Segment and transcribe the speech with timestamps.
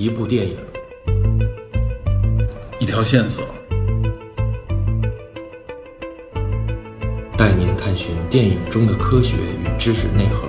[0.00, 0.56] 一部电影，
[2.78, 3.44] 一条线索，
[7.36, 10.48] 带您探寻电影中的科学与知识内核。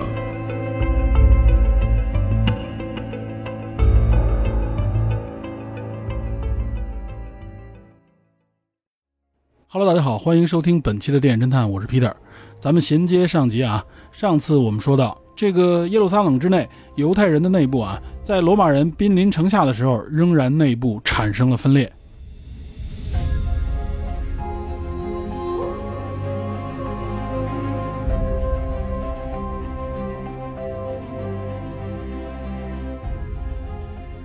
[9.68, 12.14] Hello，大家好，欢迎收听本期的电影侦探，我是 Peter。
[12.58, 16.66] 咱们衔接上集啊，上次我们说到这个耶路撒冷之内
[16.96, 21.92] 犹太人的内部啊，在罗马人兵临城下的时候，仍然内部产生了分裂。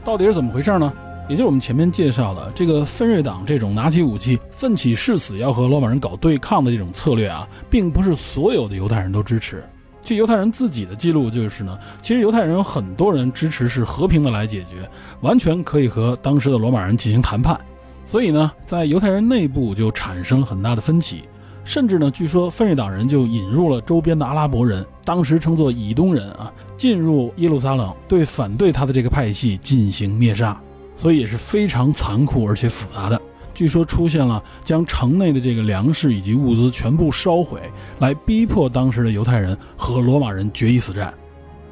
[0.06, 0.94] 到底是怎么回事呢？
[1.28, 9.62] 也就是我们前面介绍的这个分瑞党这种拿起武器奋起誓死要和罗马人搞对抗的这种策略啊，并不是所有的犹太人都支持。
[10.08, 17.60] 据犹太人自己的记录，就是呢，其实犹太人有很多人支持是和平的来解决，完全可以和当时的罗马人进行谈判。
[18.06, 21.24] 所以呢，在犹太人内部就产生很大的分歧，
[21.66, 30.58] 甚至呢，据说分瑞党人就引入了周边的阿拉伯人，当时称作以东人啊，进入耶路撒冷，对反对他的这个派系进行灭杀。
[30.96, 33.22] 所以也是非常残酷而且复杂的。
[33.58, 37.60] 据说出现了将城内的这个粮食以及物资全部烧毁，
[37.98, 41.12] 来逼迫当时的犹太人和罗马人决一死战。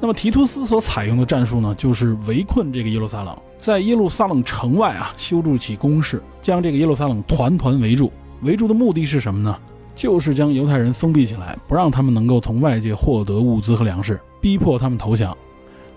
[0.01, 8.11] 那么提图斯所采用的战术呢，就是围困这个耶路撒冷，在耶路撒冷城外啊修筑起工事，将这个耶路撒冷团团围住。
[8.41, 9.55] 围住的目的是什么呢？
[9.93, 15.37] 就是将犹太人封闭起来，不让他们能够从外界获得物资和粮食，逼迫他们投降。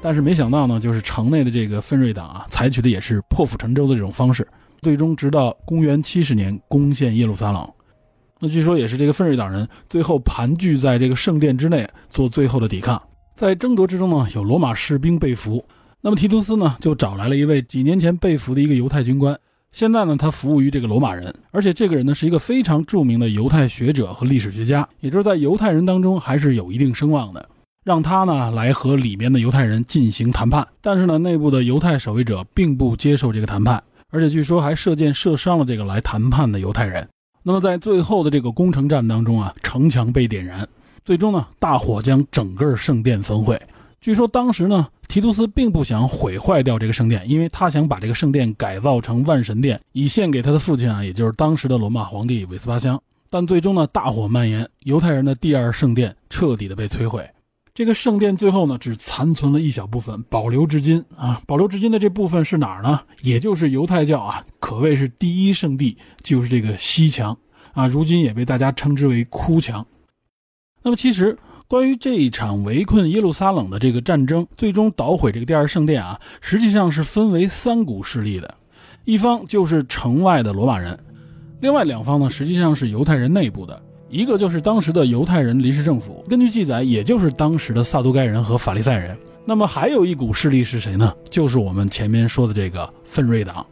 [0.03, 4.47] 但是没想到呢，就是城内的这个分瑞党啊，采取的也是破釜沉舟的这种方式，
[4.81, 7.69] 最终直到公元七十年攻陷耶路撒冷。
[8.41, 13.01] 那据说也是这个分瑞党人最后盘踞在这个圣殿之内做最后的抵抗。
[13.35, 15.65] 在争夺之中呢，有罗马士兵被俘。
[16.01, 19.37] 那么提图斯呢，就找来了一位几年前被俘的一个犹太军官，
[19.73, 27.49] 现在呢，他服务于这个罗马人，而且这个人呢，是一个非常著名的犹太学者和历史学家，也就是在犹太人当中还是有一定声望的。
[27.85, 37.07] 让他呢来和里面的犹太人进行谈判，但是呢，内部的犹太守卫者并不接受这个谈判，而且据说还射箭射伤了这个来谈判的犹太人。
[37.43, 40.67] 那么在最后的这个攻城战当中啊，城墙被点燃，
[41.05, 43.61] 最终呢，大火将整个圣殿焚毁。
[44.01, 53.01] 据说当时呢，提图斯并不想毁坏掉这个圣殿，因为他想把这个圣殿改造成万神殿，以献给他的父亲啊，也就是当时的罗马皇帝韦斯巴乡。
[53.31, 57.29] 但最终呢，大火蔓延，犹太人的第二圣殿彻底的被摧毁。
[57.79, 61.41] 这个圣殿最后呢，只残存了一小部分，保留至今啊。
[61.47, 63.01] 保留至今的这部分是哪儿呢？
[63.23, 67.39] 也就是犹太教啊，可谓是第一圣地，就是这个西墙
[67.75, 67.87] 啊。
[67.87, 69.87] 如今也被大家称之为哭墙。
[70.83, 78.53] 那么，其实关于这一场围困耶路撒冷的这个战争，最终捣毁这个第二圣殿啊，实际上是分为三股势力的。
[79.05, 80.99] 一方就是城外的罗马人，
[81.61, 83.81] 另外两方呢，实际上是犹太人内部的。
[84.11, 89.17] 一个就是当时的犹太人临时政府，根据记载，也就是当时的撒都该人和法利赛人。
[89.45, 91.13] 那么还有一股势力是谁呢？
[91.29, 93.65] 就是我们前面说的这个奋锐党。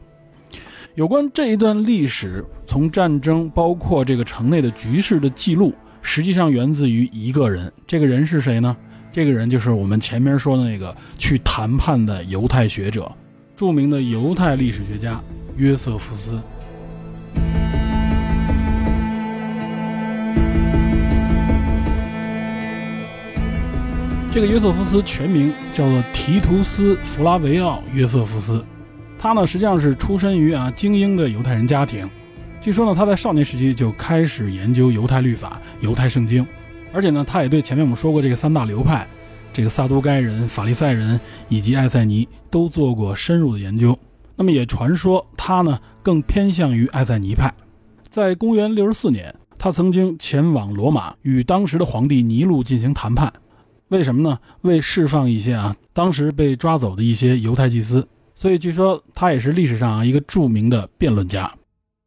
[0.95, 7.73] 有关这一段历史，从战争包括这个城内的局势的记录，实际上源自于一个人。
[7.87, 8.77] 这个人是谁呢？
[9.13, 13.11] 这个人就是我们前面说的那个去谈判的犹太学者，
[13.57, 15.19] 著名的犹太历史学家
[15.57, 16.39] 约瑟夫斯。
[24.37, 28.63] 这个约瑟夫斯全名叫做提图斯·弗拉维奥·约瑟夫斯，
[29.19, 32.07] 他呢实际上是出身于啊精英的犹太人家庭。
[32.61, 36.47] 据说呢他在少年时期就开始研究犹太律法、犹太圣经，
[36.93, 39.09] 而且呢他也对前面我们说过这个三大流派，
[39.55, 41.19] 这个撒都该人、法利赛人
[41.49, 43.99] 以及艾塞尼都做过深入的研究。
[44.37, 47.51] 那么也传说他呢更偏向于艾塞尼派。
[48.11, 53.33] 在公元六十四年，他曾经前往罗马与当时的皇帝尼禄进行谈判。
[53.89, 54.39] 为什么呢？
[54.63, 58.07] 为释放一些啊，当时被抓走的一些犹太祭司。
[58.35, 61.51] 所以据说他也是历史上啊一个著名的辩论家。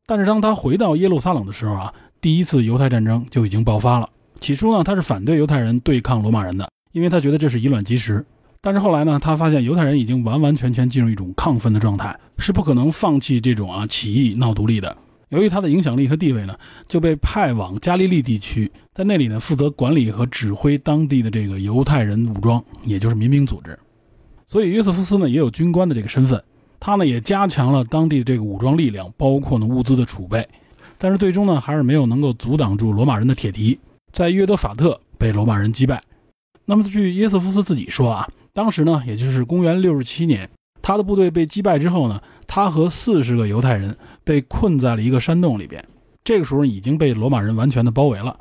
[0.06, 4.10] 但是当他回到耶路撒冷的时候啊，第一次犹太战争就已经爆发了。
[4.40, 8.26] 起初呢，他是反对犹太人对抗罗马人的，因为他觉得这是以卵击石。
[8.62, 14.98] 但是后来呢，他发现犹太人已经完完全全进入一种亢奋的状态，是不可能放弃这种啊起义闹独立的。
[15.30, 16.56] 由于他的影响力和地位呢，
[16.88, 23.78] 就被派往加利利地区，在那里呢负责管理和指挥当地的这个犹太人武装，也就是民兵组织。
[24.48, 26.44] 所以约瑟夫斯呢也有军官的这个身份，
[26.80, 30.48] 他呢也加强了当地的这个武装力量，包括呢物资的储备。
[30.98, 33.80] 但是最终呢还是没有能够阻挡住罗马人的铁蹄，
[34.12, 36.02] 在约德法特被罗马人击败。
[36.66, 40.50] 那么据约瑟夫斯自己说啊，当时呢也就是公元六十七年。
[40.82, 45.84] 他的部队被击败之后呢，他和四十个犹太人被困在了一个山洞里边。
[46.24, 48.38] 这个时候已经被罗马人完全的包围了，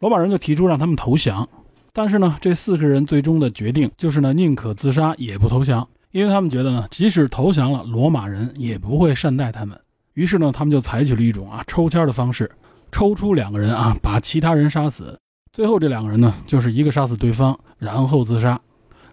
[0.00, 1.48] 罗马人就提出让他们投降。
[1.92, 9.78] 但是呢，这四个人最终的决定就是呢，宁可自杀也不投降，因为他们觉得呢，即使投降了，罗马人也不会善待他们。
[10.14, 12.50] 于是呢，他们就采取了一种啊抽签的方式，
[12.92, 15.18] 抽出两个人啊，把其他人杀死。
[15.52, 18.60] 最后这两个人呢，就是一个杀死对方，然后自杀。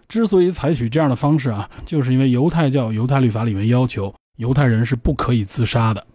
[0.08, 6.06] 之所以采取这样的方式啊，就是因为犹太教犹太律法里面要求犹太人是不可以自杀的。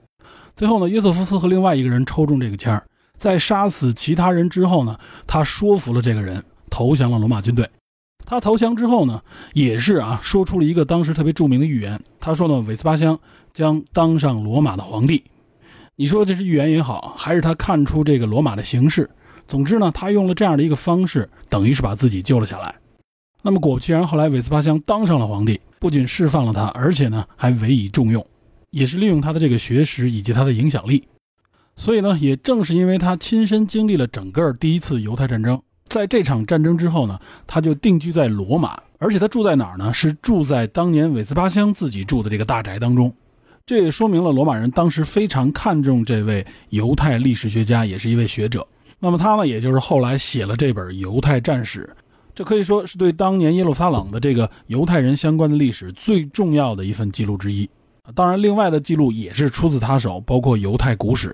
[0.56, 2.84] 最后呢，约瑟夫斯和另外一个人抽中这个签儿，
[3.18, 6.44] 在杀死其他人之后呢，他说服了这个人。
[6.74, 7.70] 投降了罗马军队。
[8.26, 9.22] 他投降之后呢，
[9.52, 12.00] 也是啊，说出了一个当时特别著名的预言。
[12.18, 13.20] 他说呢，韦斯巴乡
[13.52, 15.22] 将当上罗马的皇帝。
[15.98, 19.10] 你说这是预言也好，还是他看出这个罗马的形势？
[19.50, 22.74] 总之呢，他用了这样的一个方式，等于是把自己救了下来。
[23.42, 28.26] 那么果不其然，后来韦斯巴乡当上了皇帝，不仅释放了他，而且呢还委以重用，
[28.70, 31.04] 也是利用他的这个学识以及他的影响力。
[31.76, 35.60] 所以呢，也正是因为他亲身经历了整个第一次犹太战争。
[35.88, 39.92] 在这场战争之后呢，他就定居在罗马，而且他住在哪儿呢？
[39.92, 43.12] 是住在当年韦斯巴乡自己住的这个大宅当中。
[43.66, 48.66] 这也说明了罗马人当时非常看重这位犹太历史学家，也是一位学者。
[49.00, 51.90] 那么他呢，也就是后来写了这本《犹太战史》，
[52.34, 57.70] 这可以说是对当年耶路撒冷的这个犹太人相关的历史最重要的一份记录之一。
[58.16, 61.30] 当然，另外的记录也是出自他手，包括《犹太古史》。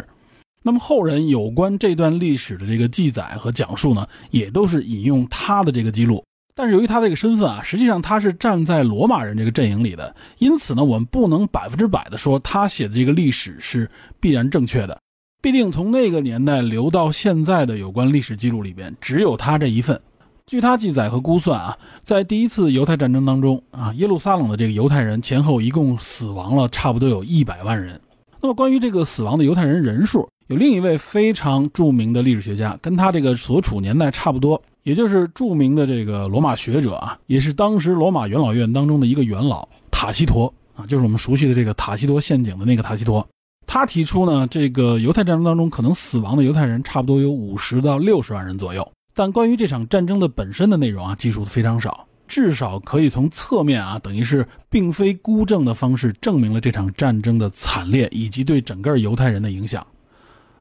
[0.64, 6.24] 那么后人有关这段历史的这个记载和讲述呢，也都是引用他的这个记录。
[6.54, 13.90] 但是由于他这个身份啊，实际上他是站在罗马人这个阵营里的，因此呢，我们不能百分之百的说他写的这个历史是
[14.20, 15.00] 必然正确的。
[15.42, 20.02] 必定从那个年代留到现在的有关历史记录里边，只有他这一份。
[20.50, 28.00] 据他记载和估算啊，在第一次犹太战争当中啊，耶路撒冷的这个犹太人前后一共死亡了差不多有一百万人。
[28.42, 43.22] 那么关于这个死亡的犹太人人数，有另一位非常著名的历史学家，跟他这个所处年代差不多，也就是著名的这个罗马学者啊，也是当时罗马元老院当中的一个元老塔西佗啊，就是我们熟悉的这个塔西佗陷阱的那个塔西佗。
[43.66, 52.06] 他提出呢，这个犹太战争当中可能死亡的犹太人差不多有五十到六十万人左右，但关于这场战争的本身的内容啊，记述的非常少。
[52.28, 59.84] 至少可以从侧面啊，等于是并非孤证的方式，证明了这场战争的惨烈以及对整个犹太人的影响。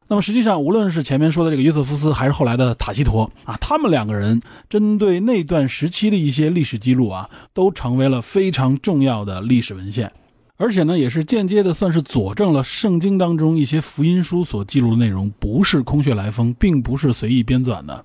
[0.08, 10.10] 那么实际上，无论是前面说的这个约瑟夫斯，还是后来的塔西佗啊，他们两个人针对那段时期的一些历史记录啊，都成为了非常重要的历史文献，
[10.56, 18.02] 而且呢，也是间接的算是佐证了圣经当中一些福音书所记录的内容不是空穴来风，并不是随意编纂的。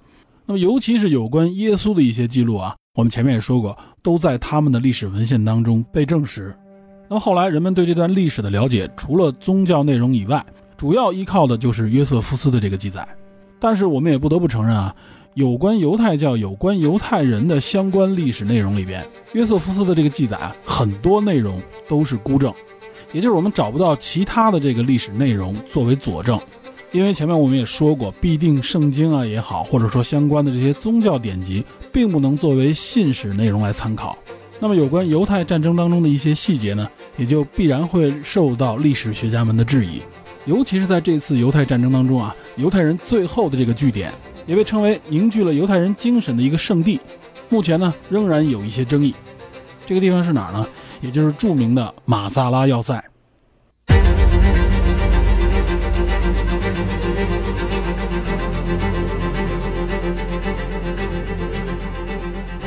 [0.51, 2.75] 那么，尤其是有关耶稣的一些记录啊。
[2.95, 6.53] 我们前面也说过，都在他们的历史文献当中被证实。
[7.07, 10.45] 那么后来人们对这段历史的了解，除了宗教内容以外，
[10.75, 13.07] 主要依靠的就是约瑟夫斯的这个记载。
[13.62, 14.94] 但是我们也不得不承认啊，
[15.36, 22.54] 有关犹太教、有关犹太人的相关历史内容里边，约瑟夫斯的这个记载，很多内容都是孤证，
[23.13, 26.38] 也就是我们找不到其他的这个历史内容作为佐证。
[26.91, 34.17] 因为前面我们也说过，必定圣经啊也好，或者说相关的这些宗教典籍，并不能作为信史内容来参考。
[34.59, 36.87] 那么有关犹太战争当中的一些细节呢，
[37.18, 40.01] 也就必然会受到历史学家们的质疑。
[40.45, 44.11] 尤其是在这次犹太战争当中啊，犹太人最后的这个据点，
[44.45, 46.99] 也被称为凝聚了犹太人精神的一个圣地，
[47.47, 49.16] 目前呢仍然有一些争议。
[49.85, 50.68] 这个地方是哪儿呢？
[50.99, 53.04] 也就是著名的马萨拉要塞。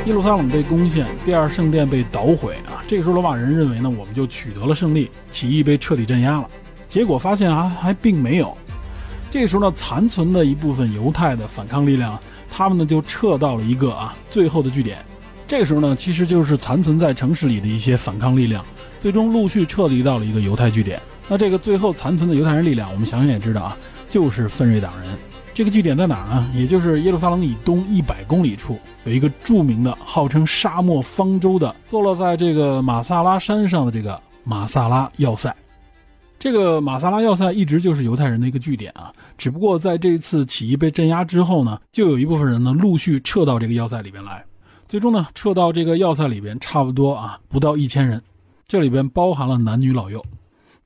[0.06, 2.84] 耶路撒冷被攻陷，第二圣殿被捣毁啊！
[2.87, 6.50] 这个时候罗马人认为呢，我们就取得了胜利，起义被彻底镇压了。
[6.87, 8.54] 结果发现啊，还并没有。
[9.30, 12.20] 这时候呢，残存的一部分犹太的反抗力量，
[12.50, 14.99] 他们呢就撤到了一个啊最后的据点。
[15.49, 18.62] 这个时候呢，其实就是残存在城市里的一些反抗力量，
[19.00, 21.00] 最终陆续撤离到了一个犹太据点。
[21.30, 23.76] 那这个最后残存的犹太人力量，我们想想也知道啊，
[24.11, 25.08] 就是奋锐党人。
[25.54, 26.50] 这个据点在哪儿呢？
[26.52, 35.54] 也就是耶路撒冷以东一百公里处，有一个著名的、号称沙漠方舟的，坐落在这个马萨拉山上的这个马萨拉要塞。
[36.40, 44.44] 这个马萨拉要塞一直就是犹太人的一个据点啊，只不过在这次起义被镇压之后呢，就有一部分人呢陆续撤到这个要塞里边来，
[44.88, 48.20] 最终呢撤到这个要塞里边，差不多啊不到一千人，
[48.66, 50.20] 这里边包含了男女老幼。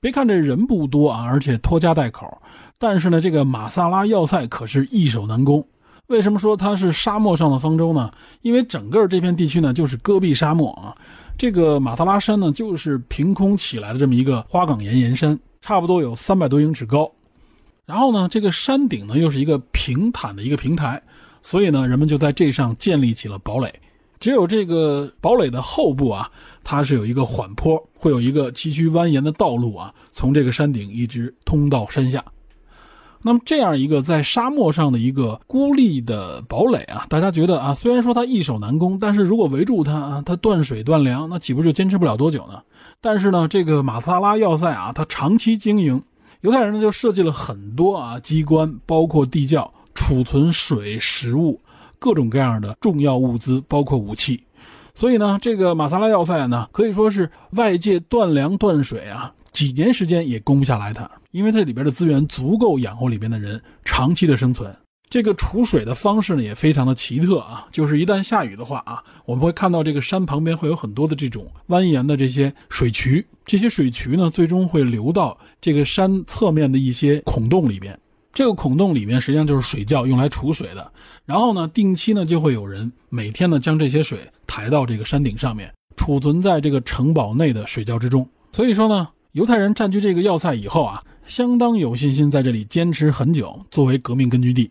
[0.00, 2.40] 别看这人不多啊，而且拖家带口。
[2.78, 5.66] 但是呢，这个马萨拉要塞可是易守难攻。
[6.06, 8.10] 为什么说它是沙漠上的方舟呢？
[8.42, 10.94] 因为整个这片地区呢就是戈壁沙漠啊，
[11.36, 17.10] 这个马萨拉山呢，就是凭空起来的这么一个花岗岩岩山，差不多有三百多英尺高。
[17.84, 21.02] 然后呢，这个山顶呢又是一个平坦的一个平台，
[21.42, 23.72] 所以呢，人们就在这上建立起了堡垒。
[24.20, 26.30] 只有这个堡垒的后部啊，
[26.64, 32.24] 它是有一个缓坡，会有一个崎岖蜿蜒的道路啊，从这个山顶一直通到山下。
[33.20, 42.62] 那么这样一个在沙漠上的一个孤立的堡垒啊，大家觉得啊，虽然说它易守难攻，但是如果围住它啊，它断水断粮，那岂不是坚持不了多久呢？
[43.00, 46.00] 但是呢，这个马萨拉要塞啊，它长期经营，
[46.42, 51.60] 犹太人呢就设计了很多啊机关，包括地窖，储存水、食物、
[51.98, 54.42] 各种各样的重要物资，包括武器。
[54.94, 59.32] 所以呢，这个马萨拉要塞呢，可以说是外界断粮断水啊。
[59.52, 64.72] 几年时间也攻不下来它，因为它里边的资源足够养活里边的人长期的生存。
[65.10, 77.98] 这个储水的方式呢也非常的奇特啊，就是一旦下雨的话啊，我们会看到这个山旁边会有很多的这种蜿蜒的这些水渠，这些水渠呢最终会流到这个山侧面的一些孔洞里边。
[78.38, 80.92] 这个孔洞里面实际上就是水窖，用来储水的。
[81.26, 88.24] 然后呢，定期呢就会有人每天呢将这些水抬到这个山顶上面，储存在这个城堡内的水窖之中。
[88.52, 89.08] 所以说呢。
[89.32, 94.70] 犹太人占据这个要塞以后啊，相当有信心在这里坚持很久，作为革命根据地。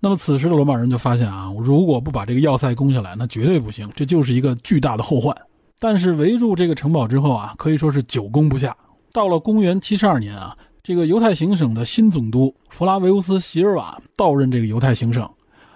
[0.00, 5.36] 那么此时的罗马人就发现啊，如果不把这个要塞攻下来，那绝对不行，这就是一个巨大的后患。
[5.78, 8.74] 但是围住这个城堡之后啊，可以说是久攻不下。
[9.12, 15.30] 到了公元七十二年啊，这个犹太行省的新总督弗拉维乌斯·席尔瓦到任这个犹太行省。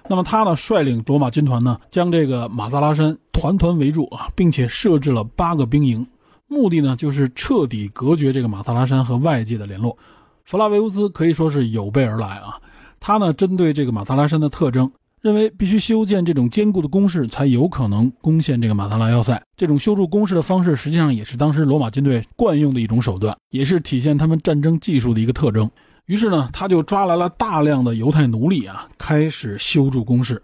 [0.08, 6.04] 那么他呢，率领罗马军团呢，将这个马萨拉山团团围住啊，并且设置了八个兵营。
[6.48, 9.96] 目的呢，就是彻底隔绝这个马萨拉山和外界的联络。
[10.44, 12.58] 弗拉维乌斯可以说是有备而来啊，
[12.98, 14.90] 他呢针对这个马萨拉山的特征，
[15.26, 19.42] 认为必须修建这种坚固的工事，才有可能攻陷这个马萨拉要塞。
[19.56, 25.68] 这种修筑工事的方式，实际上也是当时罗马军队惯用的一种手段，也是体现他们战争技术的一个特征。
[26.04, 30.40] 于是呢，他就抓来了大量的犹太奴隶啊，开始修筑工事，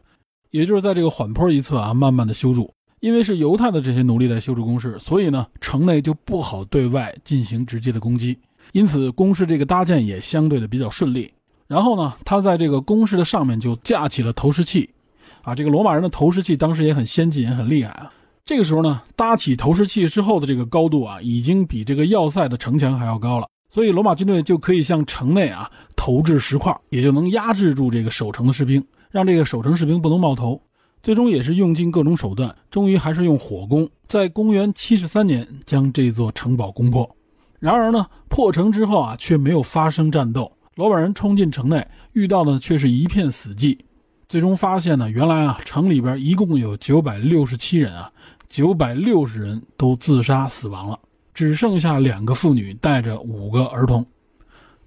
[0.50, 2.68] 也就是在这个缓坡一侧啊，慢慢的修筑。
[2.98, 8.36] 因为是犹太的这些奴隶在修筑工事，所以呢，城内就不好对外进行直接的攻击，
[8.72, 11.30] 因此工事这个搭建也相对的比较顺利。
[11.72, 14.90] 然后呢，他在这个工事的上面就架起了投石器，
[15.40, 18.12] 啊，这个罗马人的投石器当时也很先进，也很厉害啊。
[18.44, 30.60] 这个时候呢，搭起投石器之后的这个高度啊，已经比这个要塞的城墙还要高了，所以罗马军队就可以向城内啊投掷石块，也就能压制住这个守城的士兵，让这个守城士兵不能冒头。
[31.02, 37.08] 最终也是用尽各种手段，终于还是用火攻，在公元七十三年将这座城堡攻破。
[37.58, 40.52] 然而呢，破城之后啊，却没有发生战斗。
[40.74, 43.78] 罗马人冲进城内，遇到的却是一片死寂。
[44.26, 48.10] 最终发现呢，原来啊，城里边一共有九百六十七人啊，
[48.48, 50.98] 九百六十人都自杀死亡了，
[51.34, 54.04] 只剩下两个妇女带着五个儿童。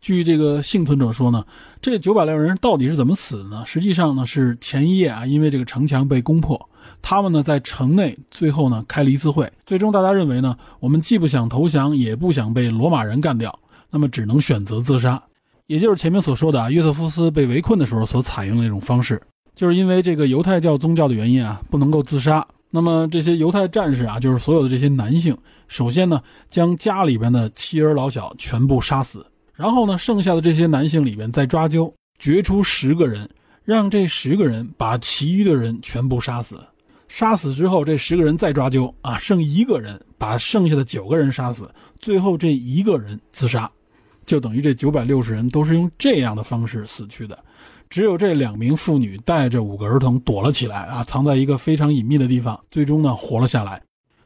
[0.01, 1.45] 据这个幸存者说呢，
[1.79, 3.63] 这九百来人到底是怎么死的呢？
[3.63, 6.69] 实际上呢，是前一夜啊，因为这个城墙被攻破，
[7.03, 13.59] 他们呢在城内最后呢开了一次会，最终大家认为呢，我们既不想投降，也不想被罗马人干掉，
[13.91, 15.21] 那么只能选择自杀，
[15.67, 19.21] 也就是前面所说的啊，约瑟夫斯被围困的时候所采用的那种方式，
[19.55, 29.25] 就是因为这个犹太教宗教的原因啊，不能够自杀，那么这些犹太战士啊，就是所有的这些男性，首先呢将家里边的妻儿老小全部杀死。
[29.53, 33.29] 然后呢，剩下的这些男性里边再抓阄，决出十个人，
[33.63, 36.59] 让这十个人把其余的人全部杀死。
[37.07, 41.69] 杀死之后，这十个人再抓阄啊，剩一个人，把剩下的九个人杀死。
[41.99, 43.71] 最后这一个人自杀，
[44.25, 47.37] 就等于这九百六十人都是用这样的方式死去的。
[47.89, 53.81] 只有这两名妇女带着五个儿童躲了起来啊，藏在一个非常隐秘的地方，最终呢活了下来。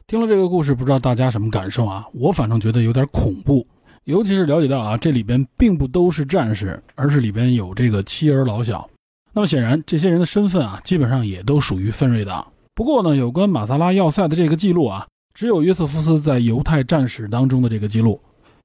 [0.06, 2.06] 听了这个故事，不知道大家什么感受啊？
[2.12, 3.64] 我反正觉得有点恐怖。
[4.04, 8.88] 尤其是了解到啊，这里边并不都是战士，而是里边有这个妻儿老小。
[9.32, 12.44] 那么显然，这些人的身份啊，基本上也都属于分瑞党。
[12.74, 18.18] 不过呢，有关马萨拉要塞的这个记录啊，只有约瑟夫斯在犹太战史当中的这个记录，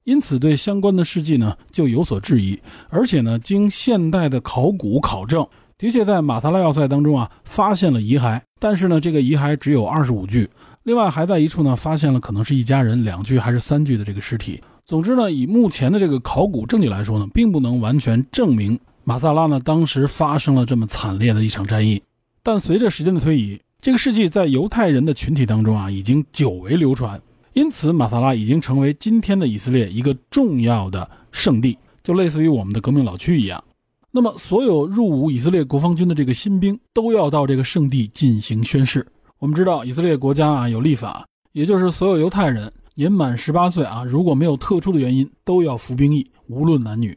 [0.06, 2.58] 因此对相关的事迹呢就有所质疑。
[2.88, 5.46] 而且呢，经现代的考古考证，
[5.76, 10.48] 的确在马萨拉要塞当中啊发现了遗骸，但是呢，这个遗骸只有二十五具。
[10.84, 14.62] 另外还在一处呢发现了可能是一家人两具还是三具的这个尸体。
[14.84, 22.00] 总之呢，以目前的这个考古证据来说呢，并不能完全证明马萨拉呢当时发生了这么惨烈的一场战役。
[22.44, 27.20] 但随着时间的推移，这个事迹在犹太人的群体当中啊已经久为流传，
[27.56, 33.64] 因此马萨拉已经成为今天的以色列一个重要的圣地，就类似于我们的革命老区一样。
[34.10, 39.06] 那么，所有入伍以色列国防军的这个新兵都要到这个圣地进行宣誓。
[39.38, 41.26] 我们知道，以色列国家啊有立法。
[41.52, 47.16] 也就是所有犹太人年满十八岁啊，如果没有特殊的原因，都要服兵役，无论男女。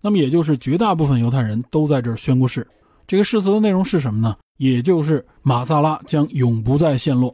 [0.00, 2.66] 那么也就是绝大部分犹太人都在这儿宣过誓。
[3.06, 4.34] 这个誓词的内容是什么呢？
[4.56, 7.32] 也就是马萨拉将永不再陷落。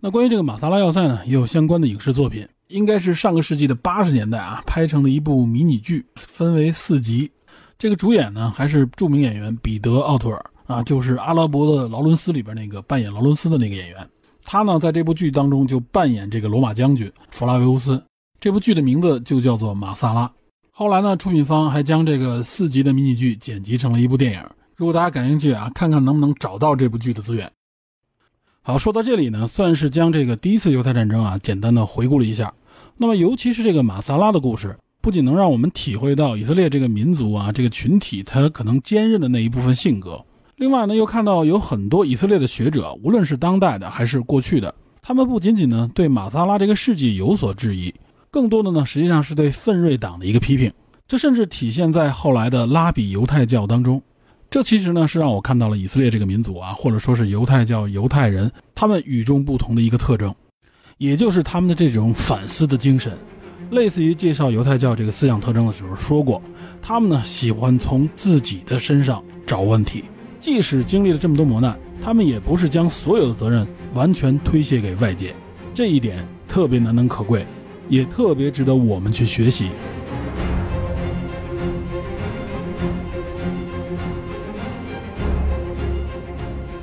[0.00, 7.28] 那关于这个马萨拉要塞呢，也有相关的影视作品，应该是上个世纪的八十年代啊拍成的一部迷你剧，分为四集。
[7.76, 14.08] 这个主演呢还是著名演员彼得·奥图尔啊，就是《阿拉伯的劳伦斯》里边那个扮演劳伦斯的那个演员。
[14.44, 18.00] 他呢在这部剧当中就扮演这个罗马将军弗拉维乌斯。
[18.40, 20.26] 这部剧的名字就叫做《马萨拉》。
[20.70, 24.40] 后来呢，出品方还将这个四集的迷你剧剪辑成了一部电影。
[24.76, 27.50] 如果大家感兴趣啊，看看能不能找到这部剧的资源。
[28.68, 32.52] 好，说到这里呢，算是将这个第一次犹太战争啊简单的回顾了一下。
[32.98, 40.22] 那么，尤其是这个马萨拉的故事，不仅能让我们体会到以色列这个民族啊这个群体他可能坚韧的那一部分性格，
[40.56, 47.94] 另外呢，又看到有很多以色列的学者，无论是当代的还是过去的，他们不仅仅呢对马萨拉这个事迹有所质疑，
[48.30, 50.70] 更多的呢实际上是对奋锐党的一个批评。
[51.06, 54.02] 这甚至体现在后来的拉比犹太教当中。
[54.50, 60.34] 这其实呢是让我看到了以色列这个民族啊，或者说是犹太教犹太人他们与众不同的一个特征，
[60.96, 63.12] 也就是他们的这种反思的精神。
[63.70, 66.40] 类似于介绍犹太教这个思想特征的时候说过，
[66.80, 70.04] 他们呢喜欢从自己的身上找问题，
[70.40, 75.34] 即使经历了这么多磨难，他们也不是将所有的责任完全推卸给外界。
[75.74, 77.44] 这一点特别难能可贵，
[77.90, 79.68] 也特别值得我们去学习。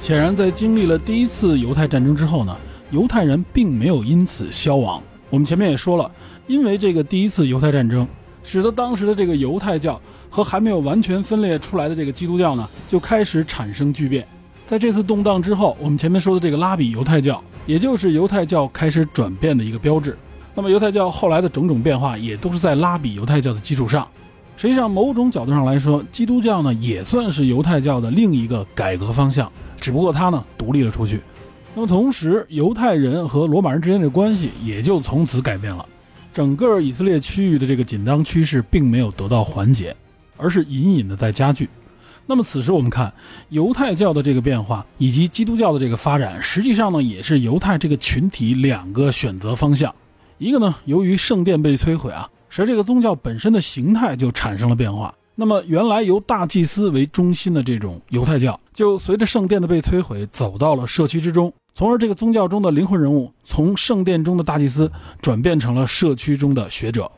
[0.06, 2.56] 显然，在经历了第一次犹太战争之后呢，
[2.92, 5.02] 犹太人并没有因此消亡。
[5.32, 6.12] 我们前面也说了，
[6.46, 8.08] 因为这个第一次犹太战争，
[8.44, 14.24] 使得当时的这个犹太教和还没有完全分裂出来的这个基督教呢，就开始产生巨变。
[14.68, 20.16] 在这次动荡之后，我们前面说的这个拉比犹太教，也就是犹太教开始转变的一个标志。
[20.54, 24.08] 那么，犹太教后来的种种变化，也都是在拉比犹太教的基础上。
[24.56, 29.52] 实际上，某种角度上来说，基督教呢，也算是犹太教的另一个改革方向。
[29.86, 31.22] 只不过他呢独立了出去，
[31.76, 35.88] 那么同时犹太人和罗马人之间的关系也就从此改变了，
[36.34, 39.96] 整个以色列区域的这个紧张趋势并没有得到缓解，
[40.38, 41.70] 而是隐隐的在加剧。
[42.26, 43.14] 那么此时我们看
[43.50, 49.94] 犹太教的这个变化以及基督教的这个发展，实际上呢也是犹太这个群体两个选择方向。
[50.40, 55.14] 一个呢由于圣殿被摧毁啊，使这个宗教本身的形态就产生了变化。
[55.38, 64.90] 那么，原来由大祭司为中心的这种犹太教，就随着圣殿的被摧毁，走到了社区之中，从而这个宗教中的灵魂人物，从圣殿中的大祭司，
[65.22, 67.12] 转变成了社区中的学者。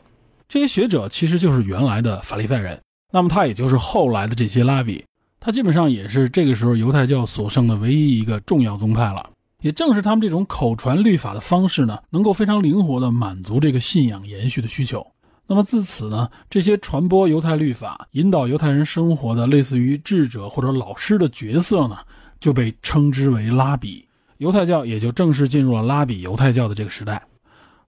[0.48, 2.80] 这些学者其实就是原来的法利赛人，
[3.12, 5.04] 那么他也就是后来的这些拉比，
[5.38, 9.30] 他基本上也是这个时候犹太教所剩的唯一一个重要宗派了。
[9.62, 15.06] 也正是他们这种口传律法的方式呢，能够非常灵活地满足这个信仰延续的需求。
[15.50, 21.96] 那么自此呢，这些传播犹太律法、引导犹太人生活的类似于智者或者老师的角色呢，
[22.38, 24.06] 就被称之为拉比。
[24.36, 27.22] 犹太教也就正式进入了拉比犹太教的这个时代。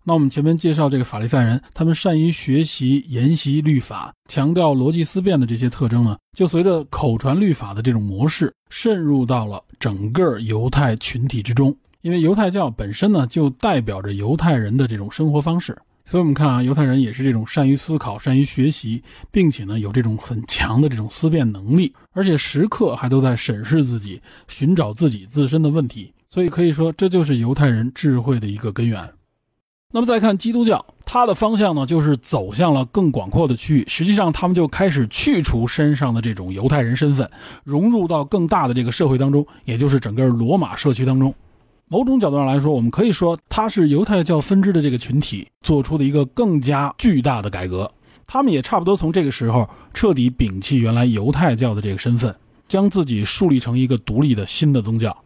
[0.02, 11.76] 那我们前面介绍这个法利赛人，他们善于学习、研习律法，强调逻辑思辨的这些特征呢，就随着口传律法的这种模式渗入到了整个犹太群体之中。
[12.00, 15.76] 因为犹太教本身呢，就代表着犹太人的这种生活方式。
[16.10, 26.12] 所以，我们看啊，犹太人也是这种善于思考、善于学习，并且呢，有这种很强的这种思辨能力，而且时刻还都在审视自己，寻找自己自身的问题。
[26.28, 29.08] 所以可以说，这就是犹太人智慧的一个根源。
[29.92, 33.84] 那么再看基督教，它的方向呢，就是走向了更广阔的区域。
[33.86, 37.30] 实际上，他们就开始去除身上的这种犹太人身份，
[37.62, 41.32] 融入到更大的这个社会当中，也就是整个罗马社区当中。
[41.92, 47.90] 某种角度上来说，我们可以说，它是犹太教分支的这个群体做出的一个更加巨大的改革。
[48.28, 52.32] 他们也差不多从这个时候彻底摒弃原来犹太教的这个身份，
[52.68, 55.24] 将自己树立成一个独立的新的宗教。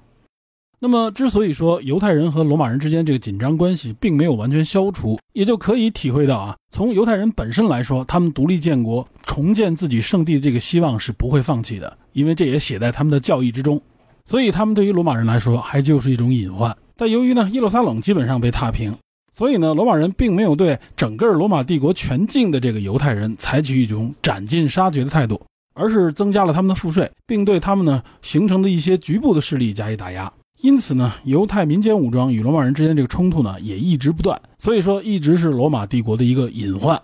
[0.79, 13.79] 那么，之所以说犹太人和罗马人之间这个紧张关系并没有完全消除，也就可以体会到啊，从犹太人本身来说，他们独立建国、重建自己圣地的这个希望是不会放弃的，因为这也写在他们的教义之中。
[14.26, 16.76] 所以，他们对于罗马人来说还就是一种隐患。
[16.96, 18.96] 但由于呢，耶路撒冷基本上被踏平，
[19.32, 25.40] 所以呢，罗马人并没有对整个罗马帝国全境的这个犹太人采取一种斩尽杀绝的态度，
[25.74, 30.32] 而是增加了他们的赋税，并对他们呢形成的一些局部的势力加以打压。
[30.62, 34.40] 因此呢，犹太民间武装与罗马人之间这个冲突呢也一直不断。
[34.56, 37.00] 所以说，一直是罗马帝国的一个隐患。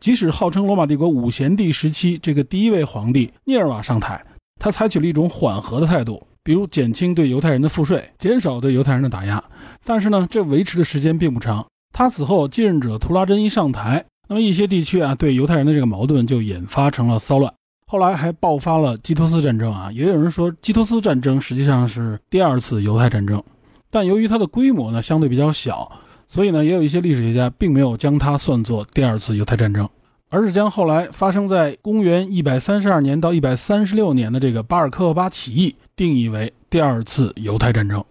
[0.00, 4.24] 即使号称罗马帝国五贤帝时期这个第一位皇帝涅尔瓦上台。
[4.58, 9.42] 他采取了一种缓和的态度，比如减轻对犹太人的赋税，减少对犹太人的打压。
[9.84, 11.64] 但是呢，这维持的时间并不长。
[11.92, 17.52] 他死后继任者图拉真一上台，那么一些地区啊对犹太人的这个矛盾就引发成了骚乱。
[17.86, 23.42] 后来还爆发了基托斯战争啊，也有人说基托斯战争实际上是第二次犹太战争，
[23.90, 25.92] 但由于它的规模呢相对比较小，
[26.26, 29.86] 所以呢也有一些历史学家并没有将它算作第二次犹太战争，
[30.30, 38.04] 而是将后来发生在公元一百三十二年到一百三十六年的这个巴尔科厄巴起义定义为第二次犹太战争。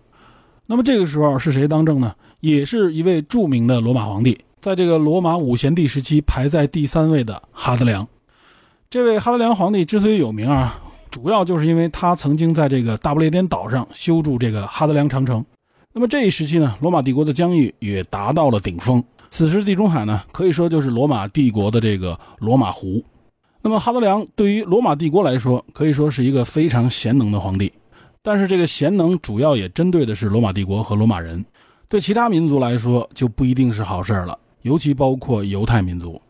[0.65, 2.15] 那么这个时候是谁当政呢？
[2.39, 8.07] 也是一位著名的罗马皇帝，在这个罗马五贤帝时期排在第三位的哈德良。
[8.89, 15.45] 这位哈德良皇帝之所以有名啊，主要就是因为他曾经在这个大不列颠岛上修筑这个哈德良长城。
[15.93, 19.03] 那么这一时期呢，罗马帝国的疆域也达到了顶峰。
[19.29, 23.03] 此时地中海呢，可以说就是罗马帝国的这个罗马湖。
[23.61, 27.71] 那么哈德良对于罗马帝国来说，可以说是一个非常贤能的皇帝。
[28.23, 31.43] 但是这个贤能主要也针对的是罗马帝国和罗马人，
[31.87, 36.21] 对其他民族来说就不一定是好事了，尤其包括犹太民族。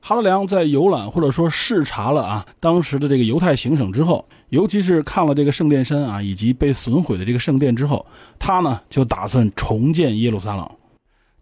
[0.00, 8.06] 哈德良在游览或者说视察了啊当时的这个犹太行省之后，尤其是看了这个圣殿山啊以及被损毁的这个圣殿之后，
[8.38, 10.68] 他呢就打算重建耶路撒冷。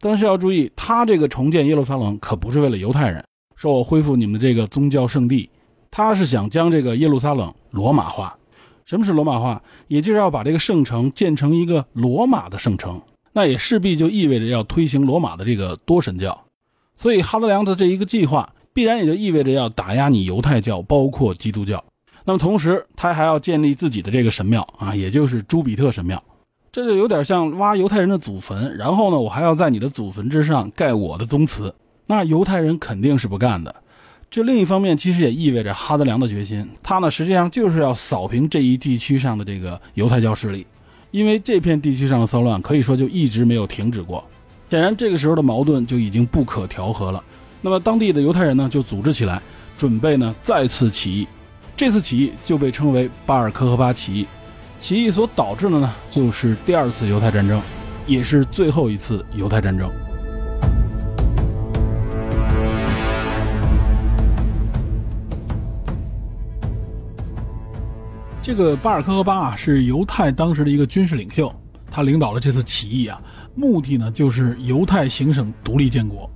[0.00, 3.22] 但是要注意，他这个重建耶路撒冷可不是为了犹太人，
[3.64, 5.48] 说我恢复你们这个宗教圣地，
[5.90, 8.36] 他是想将这个耶路撒冷罗马化。
[8.84, 9.62] 什么是罗马化？
[9.88, 13.00] 也就是要把这个圣城建成一个罗马的圣城，
[13.32, 16.38] 那也势必就意味着要推行罗马的这个多神教。
[16.98, 21.82] 所以哈德良的这一个计划，必然也就意味着要打压你犹太教，包括基督教。
[22.26, 26.22] 那么同时，他还要建立自己的这个神庙啊，也就是朱比特神庙。
[26.70, 31.74] 这就有点像挖犹太人的祖坟，然后呢，我还要在你的祖坟之上盖我的宗祠。
[32.06, 33.74] 那犹太人肯定是不干的。
[34.30, 40.66] 这另一方面，其实也意味着哈德良的决心，他呢实际上就是要扫平这一地区上的这个犹太教势力，
[41.12, 44.24] 因为这片地区上的骚乱可以说就一直没有停止过。
[44.70, 47.22] 显然，这个时候的矛盾就已经不可调和了。
[47.60, 49.40] 那么，当地的犹太人呢，就组织起来，
[49.76, 51.28] 准备呢再次起义。
[51.76, 54.26] 这次起义就被称为巴尔科和巴起义。
[54.80, 57.62] 起义所导致的呢，就是第二次犹太战争，
[58.04, 59.88] 也是最后一次犹太战争。
[68.44, 71.50] 这个巴尔科和巴啊，是犹太当时的一个军事领袖，
[71.90, 73.18] 他领导了这次起义啊。
[73.54, 76.30] 目的呢，就是犹太行省独立建国。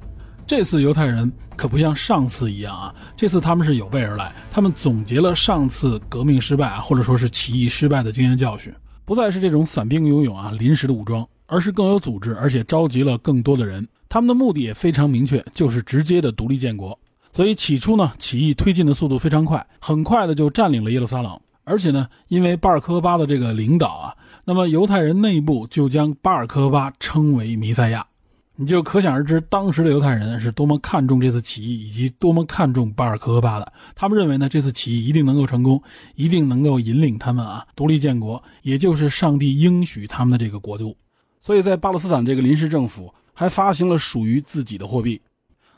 [0.47, 8.73] 这次犹太人可不像上次一样啊，这次他们是有备而来，他们总结了上次革命失败啊，或者说是起义失败的经验教训，
[9.05, 13.87] 不再是这种散兵游勇啊、临时的武装，而是更有组织，而且召集了更多的人。
[14.09, 16.99] 他们的目的也非常明确，就是直接的独立建国。
[17.35, 21.39] 所以起初呢，起义推进的速度非常快，很快的就占领了耶路撒冷。
[21.69, 24.15] 而且呢，因为巴尔科巴的这个领导啊。
[24.45, 28.07] 那么犹太人内部就将巴尔科巴称为弥赛亚，
[28.57, 33.73] 你就可想而知当时的犹太人是多么看重这次起义，以及多么看重巴尔科巴的。
[33.95, 35.83] 他们认为呢，这次起义一定能够成功，
[36.15, 40.97] 一定能够引领他们啊独立建国，也就是上帝应许他们的这个国度。
[41.43, 45.21] 所以在巴勒斯坦这个临时政府还发行了属于自己的货币。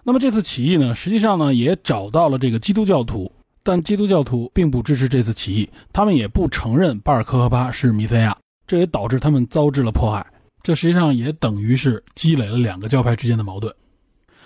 [0.05, 3.31] 那么这次起义呢，实际上呢也找到了这个基督教徒，
[3.63, 8.37] 但基督教徒并不支持这次起义，他们也不承认巴尔科和巴是弥赛亚。
[8.67, 10.25] 这也导致他们遭致了迫害，
[10.63, 13.75] 这实际上也等于是积累了两个教派之间的矛盾。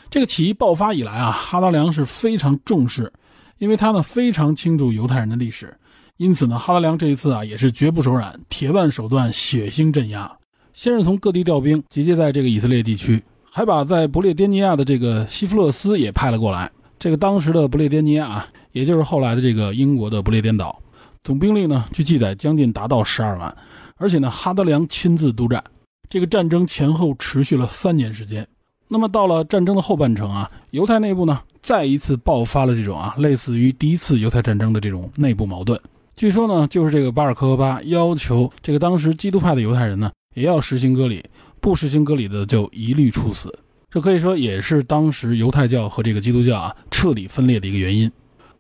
[0.09, 3.12] 这个起义爆发以来啊，哈达良是非常重视，
[3.59, 5.77] 因为他呢非常清楚犹太人的历史，
[6.16, 10.31] 因此呢，哈达良这一次啊也是绝不手软，铁腕手段，血腥镇压。
[10.72, 16.70] 先是从各地调兵集结在这个以色列地区，还把在不列颠尼亚的这个西弗勒斯也派了过来。
[16.98, 20.82] 这个当时的不列颠尼亚啊，也就是后来的这个英国的不列颠岛，
[21.22, 23.56] 总兵力呢，据记载将近达到十二万。
[23.96, 25.62] 而且呢，哈德良亲自督战，
[26.10, 28.46] 这个战争前后持续了三年时间。
[28.88, 35.80] 那么到了战争的后半程啊，犹太内部呢再一次爆发了这种啊类似于第一次犹太战争的这种内部矛盾。
[36.16, 41.24] 据说呢，就是这个巴尔科巴要求这个当时基督派的犹太人呢也要实行割礼，
[41.60, 43.56] 不实行割礼的就一律处死。
[43.88, 48.10] 这可以说也是当时犹太教和这个基督教啊彻底分裂的一个原因。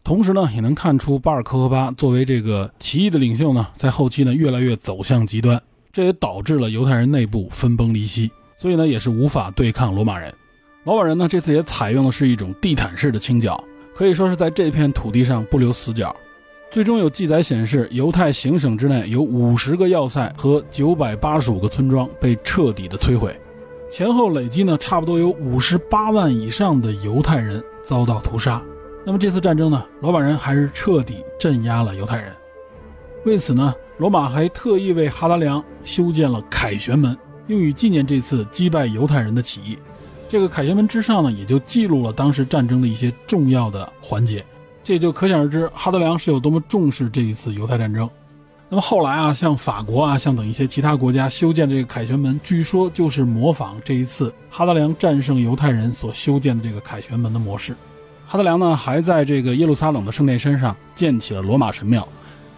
[0.04, 5.58] 同时呢，也能看出巴尔科和巴作为这个起义的领袖呢，在后期呢越来越走向极端，
[5.90, 10.32] 这也导致了犹太人内部分崩离析，所以呢也是无法对抗罗马人。
[10.84, 13.58] 罗马人呢这次也采用的是一种地毯式的清剿，
[13.94, 16.14] 可以说是在这片土地上不留死角。
[16.70, 23.34] 最终有记载显示，犹太行省之内有五十个要塞和九百八十五个村庄被彻底的摧毁，
[23.90, 28.62] 前后累计呢差不多有五十八万以上的犹太人遭到屠杀。
[29.06, 32.32] 那么这次战争呢，罗马人还是彻底镇压了犹太人。
[33.26, 37.16] 为此呢，罗马还特意为哈达良修建了凯旋门，
[37.48, 39.78] 用于纪念这次击败犹太人的起义。
[40.26, 44.44] 这个凯旋门之上呢，也就记录了当时战争的一些重要的环节。
[44.82, 48.08] 这就可想而知，哈德良是有多么重视这一次犹太战争。
[48.70, 57.76] 那么后来啊，像法国啊，像等一些其他国家修建这个凯旋门，据说就是模仿这一次哈德良战胜犹太人所修建的这个凯旋门的模式。
[58.26, 62.06] 哈德良呢，还在这个耶路撒冷的圣殿山上建起了罗马神庙，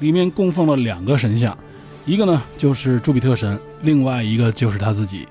[0.00, 1.56] 里面供奉了两个神像，
[2.04, 5.26] 一个呢就是朱比特神，另外一个就是他自己。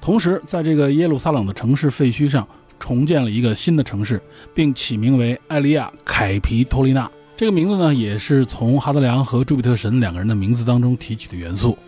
[0.00, 2.46] 同时，在这个耶路撒冷的城市废墟上。
[2.78, 4.20] 重建了一个新的城市，
[4.52, 7.08] 并起名为艾利亚凯皮托利纳。
[7.36, 11.78] 这个名字呢，也是从哈德良和朱比特神两个人的名字当中提取的元素。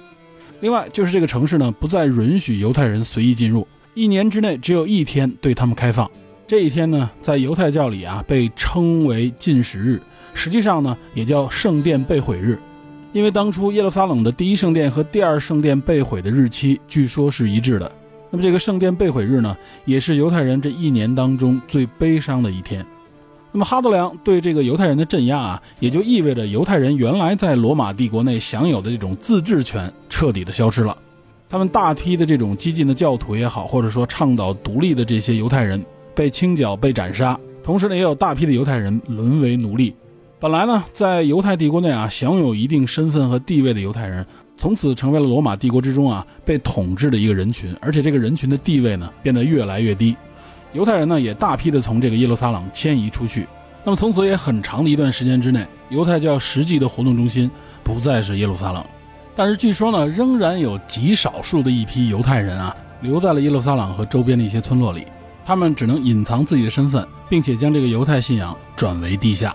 [0.60, 6.08] 另外，就是这个城市呢，不再允许犹太人随意进入，一年之内只有一天对他们开放。
[6.46, 10.02] 这一天呢，在犹太教里啊，被称为禁食日，
[10.34, 12.58] 实际上呢，也叫圣殿被毁日，
[13.14, 17.90] 因为当初耶路撒冷的第一圣殿和第二圣殿被毁的日期，据说是一致的。
[18.30, 22.84] 那么这个圣殿被毁日呢，也是犹太人这一年当中最悲伤的一天。
[23.50, 30.94] 那么哈德良对这个犹太人的镇压啊，也就意味着犹太人原来在罗马帝国内享有的这种自治权彻底的消失了。
[31.48, 35.82] 他们大批的这种激进的教徒也好，或者说倡导独立的这些犹太人
[36.14, 39.94] 被清剿、被斩杀，同时呢，也有大批的犹太人沦为奴隶。
[40.38, 44.24] 本来呢，在犹太帝国内啊，享有一定身份和地位的犹太人。
[44.56, 50.14] 从此成为了罗马帝国之中啊被统治的一个人群，而且这个人群的地位呢变得越来越低。
[50.72, 53.48] 犹太人呢也大批的从这个耶路撒冷迁移出去。
[53.82, 57.50] 那么从此也很长的一段时间之内，犹太教实际的活动中心
[57.82, 58.84] 不再是耶路撒冷。
[59.34, 65.04] 但是据说呢，仍然有极少数的一批犹太人啊留在了耶路撒冷和周边的一些村落里，
[65.44, 69.54] 他们只能隐藏自己的身份，并且将这个犹太信仰转为地下。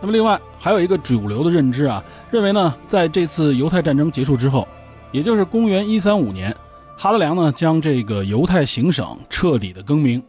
[0.00, 4.66] 那么另外还有一个主流的认知啊，认为呢，在这次犹太战争结束之后，
[5.12, 6.56] 也就是公元一三五年，
[6.96, 10.22] 哈德良呢将这个犹太行省彻底的更名，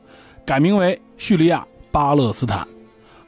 [0.45, 2.67] 改名为叙利亚巴勒斯坦，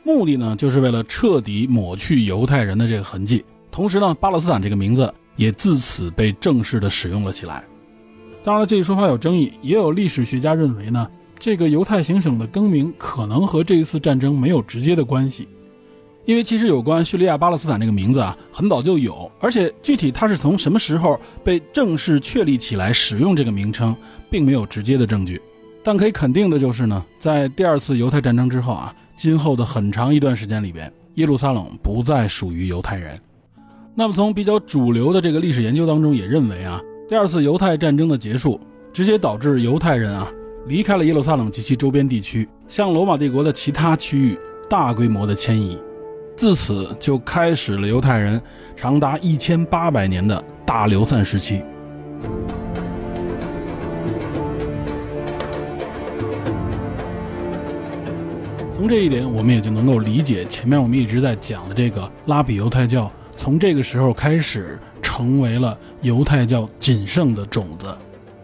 [0.04, 3.46] 目的呢就是为了彻底抹去犹太人的这个痕迹。
[3.72, 7.64] 同时呢，巴勒斯坦这个名字也自此被正式的使用了起来。
[8.44, 11.08] 当然了，这一说法有争议，也有历史学家认为呢，
[11.44, 15.46] 这个犹太行省的更名可能和这一次战争没有直接的关系。
[16.24, 23.94] 因为其实有关叙利亚巴勒斯坦这个名字啊，很早就有，而且具体它是从什么时候被正式确立起来使用这个名称，
[24.30, 25.42] 并没有直接的证据。
[25.84, 33.20] 但可以肯定的就是呢，在第二次犹太战争之后啊，今后的很长一段时间里边，耶路撒冷不再属于犹太人。
[33.94, 36.80] 那么从比较主流的这个历史研究当中也认为啊，
[37.10, 38.58] 第二次犹太战争的结束，
[38.94, 40.32] 直接导致犹太人啊
[40.66, 45.78] 离开了耶路撒冷及其周边地区，向罗马帝国的其他区域大规模的迁移。
[46.38, 48.42] 自此就开始了犹太人
[48.76, 51.62] 长达一千八百年的大流散时期。
[58.74, 67.88] 从这一点，我们也就能够理解前面我们一直在讲的这个拉比犹太教，从这个时候开始成为了犹太教仅剩的种子。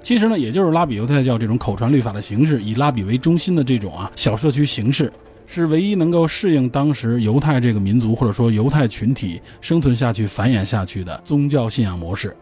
[0.09, 5.13] 其实呢，也就是拉比犹太教这种口传律法的形式，以拉比为中心的这种啊小社区形式。
[5.45, 12.35] 是唯一能够适应当时犹太这个民族或者说犹太群体生存下去、繁衍下去的宗教信仰模式。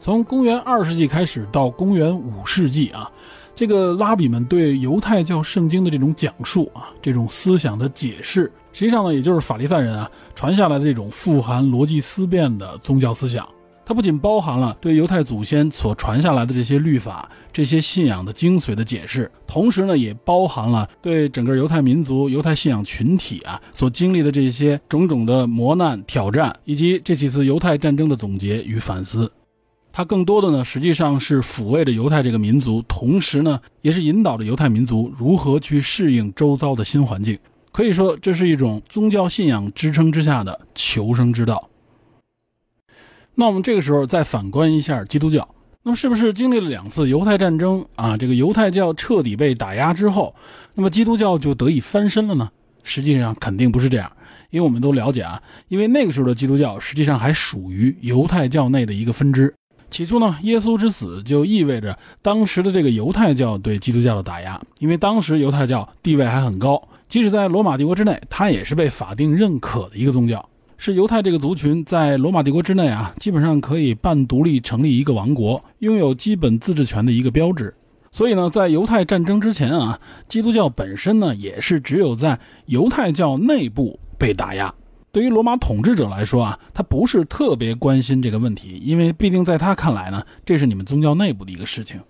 [0.00, 3.08] 从公元二世纪开始到公元五世纪啊，
[3.54, 13.48] 这个拉比们对犹太教圣经的这种讲述啊，这种思想的解释，实际上呢，也就是法利赛人啊传下来的这种富含逻辑思辨的宗教思想。
[13.88, 29.32] 它不仅包含了对犹太祖先所传下来的这些律法、这些信仰的精髓的解释，同时呢，也包含了对整个犹太民族、犹太信仰群体啊所经历的这些种种的磨难、挑战，以及这几次犹太战争的总结与反思。
[29.90, 37.38] 它更多的呢，实际上是抚慰着犹太这个民族，同时呢，也是引导着犹太民族如何去适应周遭的新环境。
[37.72, 41.66] 可以说，这是一种宗教信仰支撑之下的求生之道。
[43.40, 45.48] 那我们这个时候再反观一下基督教，
[45.84, 48.16] 那么是不是经历了两次犹太战争啊？
[48.16, 50.34] 这个犹太教彻底被打压之后，
[50.74, 52.50] 那么基督教就得以翻身了呢？
[52.82, 54.10] 实际上肯定不是这样，
[54.50, 59.54] 因为我们都了解啊，因为那个时候的基督教实际上还属于犹太教内的一个分支。
[59.88, 70.44] 起初呢，耶稣之死就意味着当时的这个犹太教对基督教的打压，因为当时犹太教地位还很高，即使在罗马帝国之内，它也是被法定认可的一个宗教。
[70.80, 77.74] 是犹太这个族群在罗马帝国之内啊，基本上可以半独立成立一个王国，拥有基本自治权的一个标志。
[78.12, 84.72] 所以呢，在犹太战争之前啊，基督教本身呢也是只有在犹太教内部被打压。
[85.10, 92.00] 对于罗马统治者来说啊，他不是特别关心这个问题，因为毕竟在他看来呢，这是你们宗教内部的一个事情。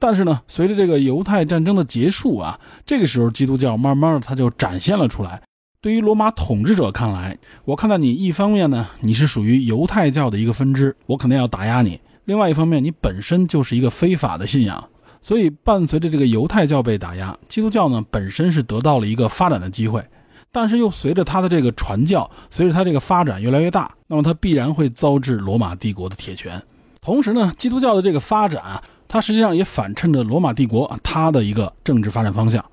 [0.00, 5.40] 但是呢，随着这个犹太战争的结束啊，这个时候基督教慢慢的它就展现了出来。
[5.86, 14.84] 对于罗马统治者看来，我看到你一方面呢，你是属于犹太教的一个分支，我肯定要打压你；另外一方面，你本身就是一个非法的信仰，
[15.22, 20.04] 所以伴随着这个犹太教被打压，基督教呢本身是得到了一个发展的机会，
[20.50, 26.60] 但是又随着它的这个传教，随着它这个发展越来越大，那么它必然会遭致罗马帝国的铁拳。
[27.00, 28.82] 同时呢，基督教的这个发展。
[29.06, 32.64] 它实际上也反衬着罗马帝国，它的一个政治发展方向。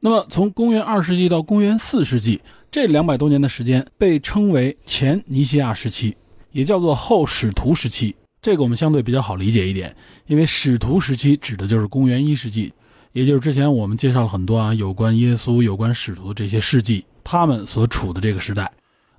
[0.00, 6.16] 那么，从公元二世纪到公元四世纪这两百多年的时间，被称为前尼西亚时期，
[6.52, 8.14] 也叫做后使徒时期。
[8.40, 12.72] 这个我们相对比较好理解一点，因为使徒时期指的就是公元一世纪，
[13.12, 18.70] 也就是之前我们介绍了很多啊有关耶稣、有关使徒的这些事迹，他们所处的这个时代。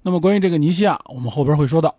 [0.02, 1.94] 那么，关于这个尼西亚，我们后边会说到，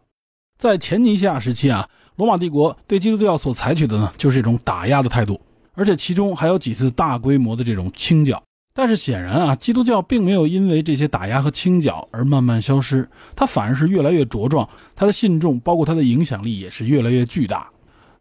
[0.56, 1.88] 在前尼西亚时期啊。
[2.16, 5.40] 罗马帝国对基督教所采取的呢，就是一种打压的态度，
[5.72, 8.42] 而且其中还有几次大规模的这种清剿。
[8.80, 14.66] 但是显然啊，基督教并没有因为这些打压和清剿而慢慢消失，它反而是越来越茁壮，
[14.96, 17.68] 它的信众包括它的影响力也是越来越巨大。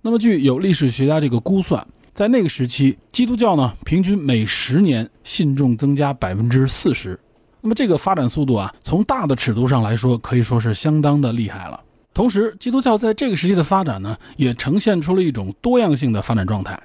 [0.01, 7.17] 那么，据有历史学家这个估算，在那个时期，基督教呢平均每十年信众增加百分之四十。
[7.61, 11.79] 那么这个发展速度啊，从大的尺度上来说，可以说是相当的厉害了。
[12.13, 16.77] 同时，基督教在这个时期的发展呢，也呈现出了一种多样性的发展状态。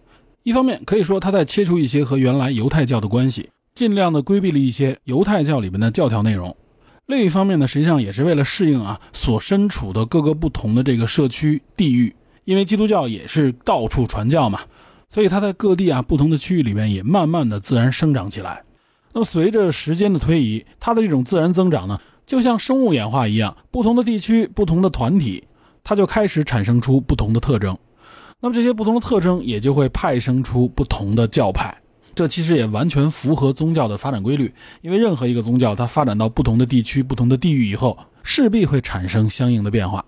[0.45, 6.53] 一方面，可以说它在切除一些和原来犹太教的关系，尽量的规避了一些犹太教里面的教条内容；
[7.07, 14.61] 另一方面呢，实际上也是为了适应啊所身处的各个不同的这个社区地域，因为基督教也是到处传教嘛，
[15.11, 18.63] 所以它在各地啊不同的区域里面也慢慢的自然生长起来。
[19.13, 22.01] 那么随着时间的推移，它的这种自然增长呢？
[22.27, 25.43] 就像生物演化一样，不同的地区、不同的团体，
[25.83, 27.77] 它就开始产生出不同的特征。
[28.41, 31.77] 那么这些不同的特征也就会派生出不同的教派。
[32.15, 40.05] 这其实也完全符合宗教的发展规律，因为任何一个宗教它发展到不同的地区、不同的地域以后，势必会产生相应的变化。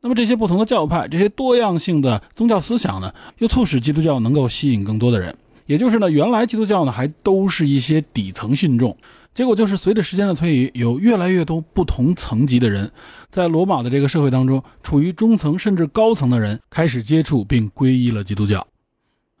[0.00, 5.34] 那么这些不同的教派、这些多样性的宗教思想呢，又促使基督教能够吸引更多的人。
[5.66, 8.94] 也就是呢，原来基督教呢还都是一些底层信众。
[9.32, 12.90] 结果就是，随着时间的推移，有越来越多不同层级的人，
[13.30, 18.64] 在罗马的这个社会当中，处于中层甚至高层的人开始接触并皈依了基督教。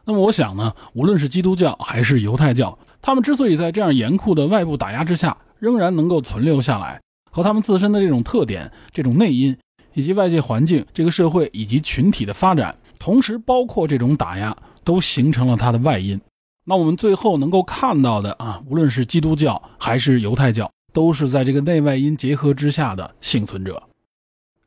[0.06, 9.56] 那么，我想呢，无论是基督教还是犹太教，他们之所以在这样严酷的外部打压之下仍然能够存留下来，和他们自身的这种特点、这种内因，
[9.94, 16.20] 以及外界环境、这个社会以及群体的发展，同时包括这种打压，都形成了它的外因。
[16.66, 23.82] 那我们最后能够看到的啊，无论是基督教还是犹太教，都是在这个内外因结合之下的幸存者。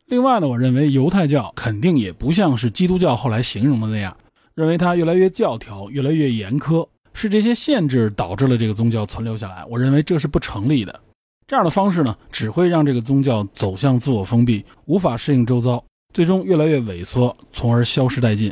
[0.07, 4.15] 另外呢，我认为犹太教肯定也不像是基督教后来形容的那样，
[4.57, 9.63] 认为它越来越教条、越来越严苛，是这些限制导致了这个宗教存留下来。
[9.69, 10.99] 我认为这是不成立的。
[11.45, 18.51] 这样的方式呢，只会让这个宗教走向自我封闭，无法适应周遭，最终越来越萎缩，从而消失殆尽。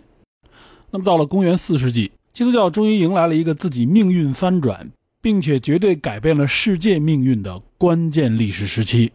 [0.92, 2.12] 那么到了公元四世纪。
[2.32, 4.92] 基督教终于迎来了一个自己命运翻转，
[5.22, 9.12] 并且绝对改变了世界命运的关键历史时期。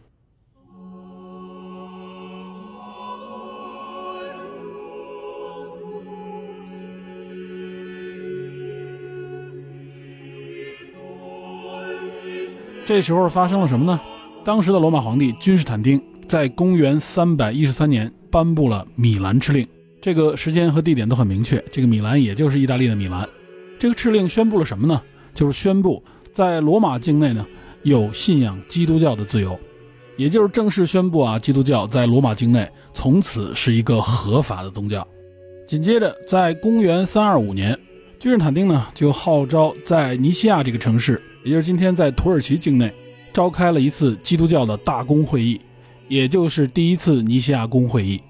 [12.90, 14.00] 这时候发生了什么呢？
[14.44, 19.64] 当时的罗马皇帝君士坦丁在公元三百一十三年颁布了米兰敕令。
[20.02, 23.28] 这个时间和地点都很明确，这个米兰也就是意大利的米兰。
[23.78, 25.00] 这个敕令宣布了什么呢？
[25.36, 27.46] 就是宣布在罗马境内呢
[27.84, 29.56] 有信仰基督教的自由，
[30.16, 35.06] 也就是正式宣布啊，基督教在罗马境内从此是一个合法的宗教。
[35.64, 37.78] 紧接着，在公元三二五年，
[38.18, 42.92] 君士坦丁呢就号召在尼西亚这个城市，也就是今天在土耳其境内，
[43.32, 45.60] 召开了一次基督教的大公会议，
[46.08, 48.20] 也就是第一次尼西亚公会议。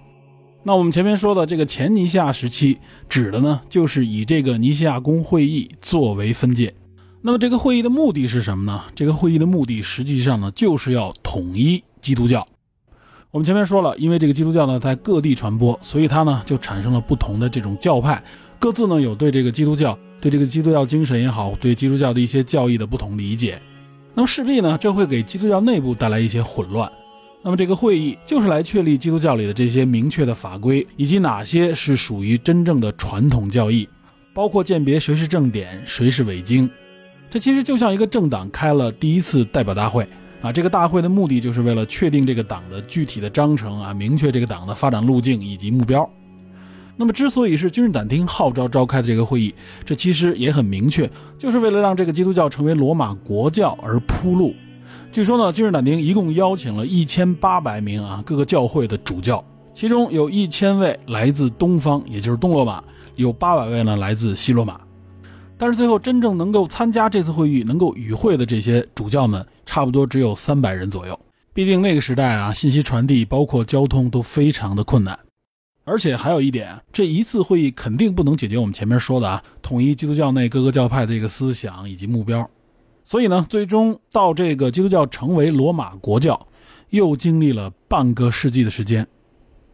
[0.63, 6.75] 那我们前面说的这个前尼西亚时期，指的呢就是以这个尼西亚公会议作为分界。
[7.23, 8.85] 那么这个会议的目的是什么呢？
[8.95, 12.47] 这个会议的目的实际上呢就是要统一基督教。
[13.31, 18.23] 我们前面说了，因为这个基督教呢在各地传播，所以它呢就产生了不同的这种教派，
[18.59, 23.61] 各自呢有对这个基督教、对这个基督教精神也好，对基督教的一些教义的不同理解。
[24.15, 26.91] 那么势必呢这会给基督教内部带来一些混乱。
[27.43, 33.89] 那么这个会议就是来确立基督教里的这些明确的法规，以及哪些是属于真正的传统教义，
[34.35, 36.69] 包括鉴别谁是正典，谁是伪经。
[37.31, 40.07] 这其实就像一个政党开了第一次代表大会，
[40.43, 46.07] 啊，这个大会的目的就是为了确定这个党的具体的章程啊，明确这个党的发展路径以及目标。
[47.01, 49.55] 那么，之所以是君士坦丁号召召开的这个会议，
[49.87, 54.55] 这其实也很明确，就是为了让这个基督教成为罗马国教而铺路。
[55.11, 59.43] 据说呢，君士坦丁一共邀请了一千八百名啊各个教会的主教，
[59.73, 62.85] 其中有一千位来自东方，也就是东罗马，
[63.17, 64.79] 有八百位呢来自西罗马。
[65.57, 71.19] 但是最后真正能够参加这次会议、能够与会的这些主教们，差不多只有三百人左右。
[71.55, 75.19] 毕竟那个时代啊，信息传递包括交通都非常的困难。
[75.91, 82.49] 而且还有一点，这一次会议肯定不能解决我们前面说的啊，统一基督教内各个教派的一个思想以及目标。
[83.05, 86.47] 所以呢，最终到这个基督教成为罗马国教，
[86.91, 89.05] 又经历了半个世纪的时间，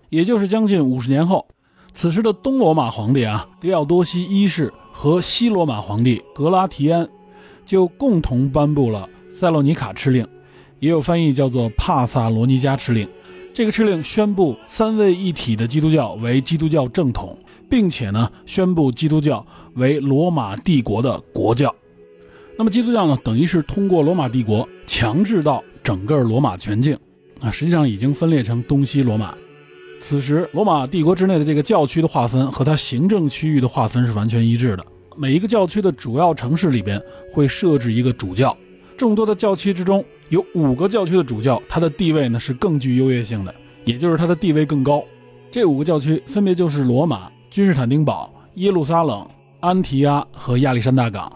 [0.08, 1.46] 也就是将近五十年后，
[1.92, 7.06] 此时的东罗马皇帝啊，狄奥多西一世和西罗马皇帝格拉提安，
[7.66, 10.26] 就共同颁布了塞洛尼卡敕令，
[10.78, 13.06] 也有翻译叫做帕萨罗尼加敕令。
[13.56, 17.34] 这个敕令宣布三位一体的基督教为基督教正统，
[17.70, 19.42] 并且呢，宣布基督教
[19.76, 21.74] 为罗马帝国的国教。
[22.58, 26.98] 那么基督教呢，等于是通过罗马帝国强制到整个罗马全境
[27.40, 29.34] 啊，实际上已经分裂成东西罗马。
[30.00, 34.84] 此时，罗马帝国之内的这个教区的划分和它行政区域的划分是完全一致的。
[35.16, 37.02] 每一个教区的主要城市里边
[37.32, 38.54] 会设置一个主教，
[38.98, 40.04] 众多的教区之中。
[40.28, 43.54] 有五个教区的主教，他的地位呢是更具优越性的，
[43.84, 45.04] 也就是他的地位更高。
[45.50, 49.26] 这五个教区分别就是罗马、君士坦丁堡、耶路撒冷、
[49.60, 51.32] 安提阿和亚历山大港。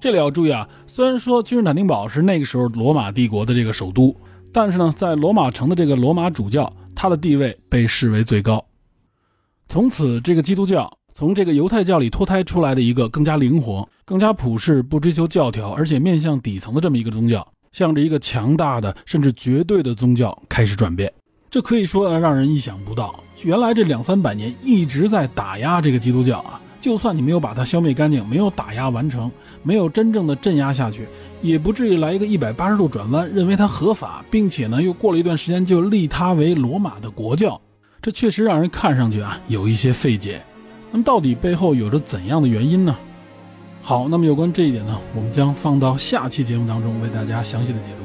[0.00, 4.14] 这里要注意啊，虽然说君士坦丁堡是那个时候罗马帝国的这个首都，
[4.52, 8.64] 但是呢，在罗马城的这个罗马主教，他的地位被视为最高。
[9.68, 17.46] 从此，这个基督教从这个犹太教里脱胎出来的一个更加灵活、更加普世、不追求教条，而且面向底层的这么一个宗教。
[17.76, 21.12] 向着一个强大的甚至绝对的宗教开始转变，
[21.50, 23.22] 这可以说让人意想不到。
[23.42, 29.30] 原来这两三百年一直在打压这个基督教啊，就算你没有把它消灭干净，没有打压完成，
[29.62, 31.06] 没有真正的镇压下去，
[31.42, 37.60] 也不至于来一个一百八十度转弯，认为它合法，并且呢又过了一段时间就立它为罗马的国教。
[38.00, 40.42] 这确实让人看上去啊有一些费解。
[40.90, 42.96] 那么到底背后有着怎样的原因呢？
[43.88, 48.04] 好，那么有关这一点呢，我们将放到下期节目当中为大家详细的解读。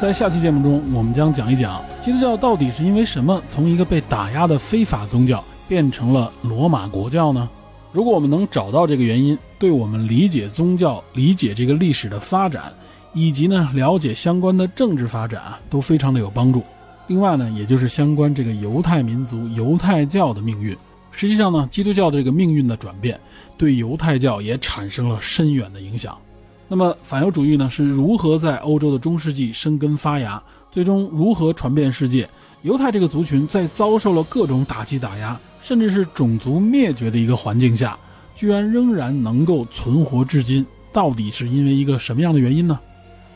[0.00, 7.48] 在下期节目中，我们将讲一讲基督教到底是因为什么从一个被打压的非法宗教变成了罗马国教呢？
[7.90, 12.72] 如果我们能找到这个原因，对我们理解宗教、理解这个历史的发展。
[13.14, 16.62] 以及呢，了解相关的政治发展啊，都非常的有帮助。
[17.06, 20.76] 另外呢，也就是相关这个犹太民族、犹太教的命运。
[21.12, 23.18] 实际上呢，基督教的这个命运的转变，
[23.56, 26.18] 对犹太教也产生了深远的影响。
[26.66, 30.42] 那么，反犹主义呢，是如何在欧洲的中世纪生根发芽，
[30.72, 32.28] 最终如何传遍世界？
[32.62, 37.96] 犹太这个族群在遭受了各种打击打压，甚至是种族灭绝的一个环境下，
[38.34, 42.80] 居然仍然能够存活至今，到底是因为一个什么样的原因呢？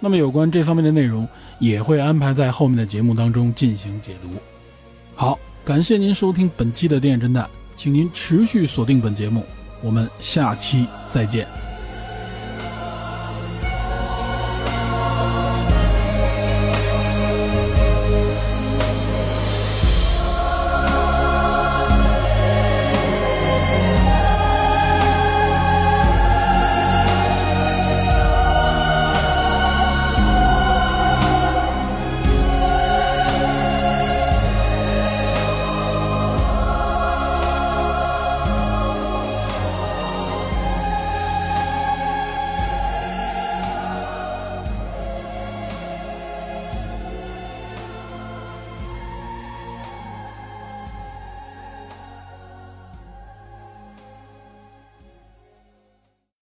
[0.00, 1.26] 那么有关这方面的内容
[1.58, 4.28] 也会安排在后面的节目当中进行解读。
[5.14, 9.44] 好，感谢您收听本期的电影侦探，请您持续锁定本节目，
[9.82, 11.67] 我们下期再见。